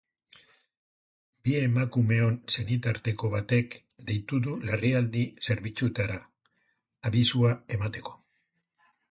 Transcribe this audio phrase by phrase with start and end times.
[1.47, 3.77] Bi emakumeon senitarteko batek
[4.09, 6.19] deitu du larrialdi zerbitzuetara,
[7.13, 8.19] abisua emateko.